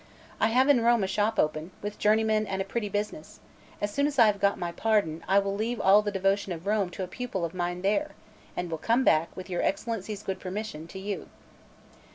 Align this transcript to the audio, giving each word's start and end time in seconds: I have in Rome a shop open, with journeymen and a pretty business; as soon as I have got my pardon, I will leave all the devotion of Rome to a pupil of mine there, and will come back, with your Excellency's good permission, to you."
I 0.39 0.47
have 0.47 0.67
in 0.67 0.81
Rome 0.81 1.03
a 1.03 1.07
shop 1.07 1.37
open, 1.37 1.69
with 1.83 1.99
journeymen 1.99 2.47
and 2.47 2.59
a 2.59 2.65
pretty 2.65 2.89
business; 2.89 3.39
as 3.79 3.93
soon 3.93 4.07
as 4.07 4.17
I 4.17 4.25
have 4.25 4.39
got 4.39 4.57
my 4.57 4.71
pardon, 4.71 5.23
I 5.27 5.37
will 5.37 5.53
leave 5.53 5.79
all 5.79 6.01
the 6.01 6.09
devotion 6.11 6.51
of 6.51 6.65
Rome 6.65 6.89
to 6.97 7.03
a 7.03 7.07
pupil 7.07 7.45
of 7.45 7.53
mine 7.53 7.83
there, 7.83 8.13
and 8.57 8.71
will 8.71 8.79
come 8.79 9.03
back, 9.03 9.29
with 9.37 9.47
your 9.47 9.61
Excellency's 9.61 10.23
good 10.23 10.39
permission, 10.39 10.87
to 10.87 10.97
you." 10.97 11.29